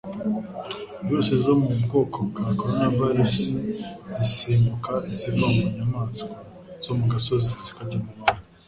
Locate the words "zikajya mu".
7.65-8.11